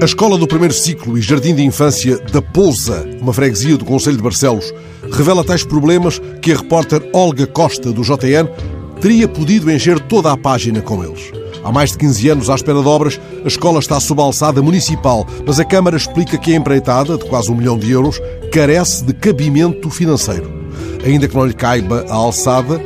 A 0.00 0.06
escola 0.06 0.38
do 0.38 0.48
primeiro 0.48 0.72
ciclo 0.72 1.18
e 1.18 1.20
jardim 1.20 1.54
de 1.54 1.62
infância 1.62 2.18
da 2.32 2.40
Pousa, 2.40 3.06
uma 3.20 3.34
freguesia 3.34 3.76
do 3.76 3.84
Conselho 3.84 4.16
de 4.16 4.22
Barcelos, 4.22 4.72
revela 5.12 5.44
tais 5.44 5.62
problemas 5.62 6.18
que 6.40 6.52
a 6.52 6.56
repórter 6.56 7.06
Olga 7.12 7.46
Costa, 7.46 7.92
do 7.92 8.00
JN, 8.00 8.48
teria 8.98 9.28
podido 9.28 9.70
encher 9.70 10.00
toda 10.00 10.32
a 10.32 10.38
página 10.38 10.80
com 10.80 11.04
eles. 11.04 11.30
Há 11.62 11.70
mais 11.70 11.90
de 11.90 11.98
15 11.98 12.28
anos, 12.30 12.48
à 12.48 12.54
espera 12.54 12.80
de 12.80 12.88
obras, 12.88 13.20
a 13.44 13.46
escola 13.46 13.78
está 13.78 14.00
sob 14.00 14.22
a 14.22 14.24
alçada 14.24 14.62
municipal, 14.62 15.26
mas 15.46 15.60
a 15.60 15.66
Câmara 15.66 15.98
explica 15.98 16.38
que 16.38 16.54
a 16.54 16.56
empreitada, 16.56 17.18
de 17.18 17.26
quase 17.26 17.52
um 17.52 17.54
milhão 17.54 17.78
de 17.78 17.90
euros, 17.90 18.18
carece 18.50 19.04
de 19.04 19.12
cabimento 19.12 19.90
financeiro. 19.90 20.50
Ainda 21.04 21.28
que 21.28 21.36
não 21.36 21.44
lhe 21.44 21.52
caiba 21.52 22.06
a 22.08 22.14
alçada, 22.14 22.80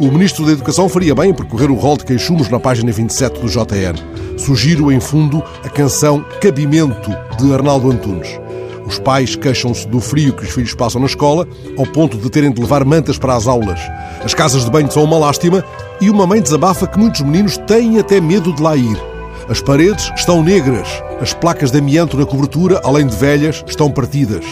o 0.00 0.10
Ministro 0.10 0.44
da 0.44 0.50
Educação 0.50 0.88
faria 0.88 1.14
bem 1.14 1.30
em 1.30 1.34
percorrer 1.34 1.70
o 1.70 1.74
rol 1.74 1.96
de 1.96 2.04
queixumes 2.04 2.50
na 2.50 2.58
página 2.58 2.90
27 2.90 3.40
do 3.40 3.46
JN. 3.46 3.94
Sugiro, 4.36 4.92
em 4.92 5.00
fundo, 5.00 5.42
a 5.64 5.68
canção 5.68 6.24
Cabimento, 6.40 7.10
de 7.38 7.52
Arnaldo 7.52 7.90
Antunes. 7.90 8.38
Os 8.86 8.98
pais 8.98 9.34
queixam-se 9.34 9.88
do 9.88 10.00
frio 10.00 10.32
que 10.32 10.44
os 10.44 10.50
filhos 10.50 10.74
passam 10.74 11.00
na 11.00 11.06
escola, 11.06 11.46
ao 11.76 11.86
ponto 11.86 12.16
de 12.16 12.30
terem 12.30 12.52
de 12.52 12.60
levar 12.60 12.84
mantas 12.84 13.18
para 13.18 13.34
as 13.34 13.48
aulas. 13.48 13.80
As 14.24 14.34
casas 14.34 14.64
de 14.64 14.70
banho 14.70 14.90
são 14.90 15.02
uma 15.02 15.18
lástima 15.18 15.64
e 16.00 16.08
uma 16.08 16.26
mãe 16.26 16.40
desabafa 16.40 16.86
que 16.86 16.98
muitos 16.98 17.22
meninos 17.22 17.56
têm 17.56 17.98
até 17.98 18.20
medo 18.20 18.52
de 18.52 18.62
lá 18.62 18.76
ir. 18.76 19.15
As 19.48 19.60
paredes 19.60 20.10
estão 20.16 20.42
negras, 20.42 20.88
as 21.20 21.32
placas 21.32 21.70
de 21.70 21.78
amianto 21.78 22.16
na 22.16 22.26
cobertura, 22.26 22.80
além 22.82 23.06
de 23.06 23.14
velhas, 23.14 23.62
estão 23.64 23.88
partidas. 23.88 24.44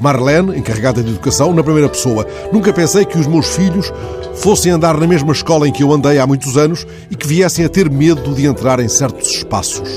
Marlene, 0.00 0.58
encarregada 0.58 1.04
de 1.04 1.10
educação, 1.10 1.54
na 1.54 1.62
primeira 1.62 1.88
pessoa. 1.88 2.26
Nunca 2.52 2.72
pensei 2.72 3.04
que 3.04 3.16
os 3.16 3.28
meus 3.28 3.46
filhos 3.54 3.92
fossem 4.34 4.72
andar 4.72 4.98
na 4.98 5.06
mesma 5.06 5.32
escola 5.32 5.68
em 5.68 5.72
que 5.72 5.84
eu 5.84 5.92
andei 5.92 6.18
há 6.18 6.26
muitos 6.26 6.56
anos 6.56 6.84
e 7.08 7.14
que 7.14 7.28
viessem 7.28 7.64
a 7.64 7.68
ter 7.68 7.88
medo 7.88 8.34
de 8.34 8.44
entrar 8.44 8.80
em 8.80 8.88
certos 8.88 9.30
espaços. 9.30 9.88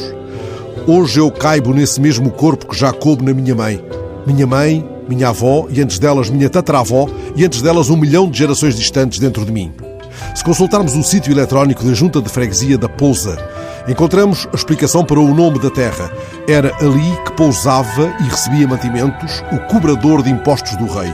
Hoje 0.85 1.19
eu 1.19 1.31
caibo 1.31 1.73
nesse 1.73 1.99
mesmo 1.99 2.29
corpo 2.29 2.67
que 2.67 2.77
já 2.77 2.93
coube 2.93 3.25
na 3.25 3.33
minha 3.33 3.55
mãe. 3.55 3.83
Minha 4.27 4.45
mãe, 4.45 4.87
minha 5.09 5.29
avó 5.29 5.65
e 5.67 5.81
antes 5.81 5.97
delas 5.97 6.29
minha 6.29 6.49
tataravó 6.49 7.09
e 7.35 7.43
antes 7.43 7.63
delas 7.63 7.89
um 7.89 7.97
milhão 7.97 8.29
de 8.29 8.37
gerações 8.37 8.75
distantes 8.75 9.17
dentro 9.17 9.43
de 9.45 9.51
mim. 9.51 9.73
Se 10.35 10.43
consultarmos 10.43 10.95
o 10.95 11.03
sítio 11.03 11.31
eletrónico 11.31 11.83
da 11.83 11.93
Junta 11.93 12.21
de 12.21 12.29
Freguesia 12.29 12.77
da 12.77 12.87
Pousa, 12.87 13.37
encontramos 13.87 14.47
a 14.51 14.55
explicação 14.55 15.03
para 15.03 15.19
o 15.19 15.33
nome 15.33 15.59
da 15.59 15.69
terra. 15.69 16.11
Era 16.47 16.73
ali 16.79 17.17
que 17.25 17.33
pousava 17.33 18.13
e 18.19 18.23
recebia 18.23 18.67
mantimentos 18.67 19.43
o 19.51 19.59
cobrador 19.67 20.21
de 20.21 20.29
impostos 20.29 20.75
do 20.77 20.85
rei. 20.85 21.13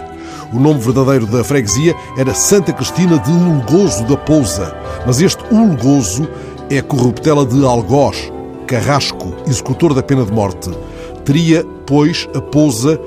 O 0.51 0.59
nome 0.59 0.79
verdadeiro 0.79 1.27
da 1.27 1.43
freguesia 1.43 1.95
era 2.17 2.33
Santa 2.33 2.73
Cristina 2.73 3.19
de 3.19 3.31
Ulgoso 3.31 4.03
da 4.05 4.17
Pousa, 4.17 4.75
mas 5.05 5.21
este 5.21 5.43
Ulgoso 5.51 6.27
é 6.69 6.81
corruptela 6.81 7.45
de 7.45 7.63
Algoz, 7.63 8.31
Carrasco, 8.65 9.35
executor 9.47 9.93
da 9.93 10.01
pena 10.01 10.23
de 10.23 10.31
morte. 10.31 10.71
Teria, 11.23 11.63
pois, 11.85 12.27
a 12.35 12.41
Pousa 12.41 12.99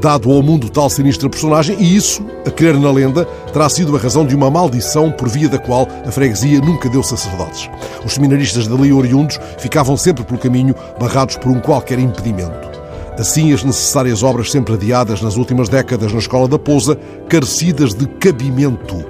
dado 0.00 0.30
ao 0.30 0.42
mundo 0.42 0.68
tal 0.68 0.88
sinistra 0.88 1.28
personagem, 1.28 1.76
e 1.78 1.96
isso, 1.96 2.24
a 2.46 2.50
crer 2.50 2.78
na 2.78 2.90
lenda, 2.90 3.24
terá 3.52 3.68
sido 3.68 3.96
a 3.96 3.98
razão 3.98 4.26
de 4.26 4.34
uma 4.34 4.50
maldição 4.50 5.10
por 5.10 5.28
via 5.28 5.48
da 5.48 5.58
qual 5.58 5.88
a 6.06 6.10
freguesia 6.10 6.60
nunca 6.60 6.88
deu 6.88 7.02
sacerdotes. 7.02 7.68
Os 8.04 8.14
seminaristas 8.14 8.66
dali 8.66 8.92
oriundos 8.92 9.38
ficavam 9.58 9.96
sempre 9.96 10.24
pelo 10.24 10.38
caminho, 10.38 10.74
barrados 10.98 11.36
por 11.36 11.50
um 11.50 11.60
qualquer 11.60 11.98
impedimento. 11.98 12.74
Assim, 13.18 13.52
as 13.52 13.62
necessárias 13.62 14.22
obras 14.22 14.50
sempre 14.50 14.74
adiadas 14.74 15.22
nas 15.22 15.36
últimas 15.36 15.68
décadas 15.68 16.12
na 16.12 16.18
Escola 16.18 16.48
da 16.48 16.58
Pousa, 16.58 16.98
carecidas 17.28 17.94
de 17.94 18.06
cabimento. 18.06 19.04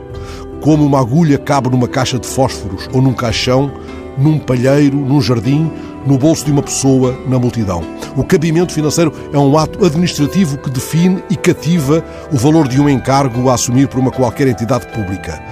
Como 0.60 0.84
uma 0.84 1.00
agulha 1.00 1.38
cabe 1.38 1.70
numa 1.70 1.88
caixa 1.88 2.18
de 2.18 2.26
fósforos 2.26 2.88
ou 2.92 3.00
num 3.00 3.14
caixão, 3.14 3.72
num 4.18 4.38
palheiro, 4.38 4.96
num 4.96 5.20
jardim, 5.20 5.70
no 6.06 6.18
bolso 6.18 6.44
de 6.44 6.52
uma 6.52 6.62
pessoa, 6.62 7.18
na 7.26 7.38
multidão. 7.38 7.82
O 8.16 8.24
cabimento 8.24 8.72
financeiro 8.72 9.12
é 9.32 9.38
um 9.38 9.56
ato 9.56 9.84
administrativo 9.84 10.58
que 10.58 10.70
define 10.70 11.22
e 11.30 11.36
cativa 11.36 12.04
o 12.32 12.36
valor 12.36 12.68
de 12.68 12.80
um 12.80 12.88
encargo 12.88 13.48
a 13.48 13.54
assumir 13.54 13.88
por 13.88 13.98
uma 13.98 14.10
qualquer 14.10 14.46
entidade 14.48 14.86
pública. 14.88 15.42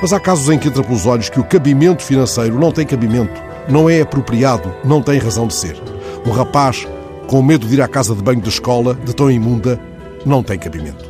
Mas 0.00 0.12
há 0.12 0.20
casos 0.20 0.48
em 0.48 0.58
que 0.58 0.68
entra 0.68 0.82
pelos 0.82 1.06
olhos 1.06 1.28
que 1.28 1.40
o 1.40 1.44
cabimento 1.44 2.02
financeiro 2.02 2.58
não 2.58 2.70
tem 2.70 2.86
cabimento, 2.86 3.40
não 3.68 3.90
é 3.90 4.00
apropriado, 4.00 4.72
não 4.84 5.02
tem 5.02 5.18
razão 5.18 5.46
de 5.46 5.54
ser. 5.54 5.76
Um 6.26 6.30
rapaz 6.30 6.86
com 7.26 7.42
medo 7.42 7.66
de 7.66 7.74
ir 7.74 7.82
à 7.82 7.88
casa 7.88 8.14
de 8.14 8.22
banho 8.22 8.40
da 8.40 8.48
escola, 8.48 8.94
de 8.94 9.14
tão 9.14 9.30
imunda, 9.30 9.78
não 10.24 10.42
tem 10.42 10.58
cabimento. 10.58 11.07